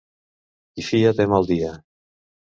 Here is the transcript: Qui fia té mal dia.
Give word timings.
Qui 0.79 0.85
fia 0.87 1.11
té 1.19 1.27
mal 1.33 1.45
dia. 1.51 1.69